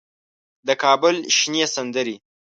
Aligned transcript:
د 0.67 0.69
کابل 0.83 1.15
شنې 1.37 1.63
سندرې 1.75 2.15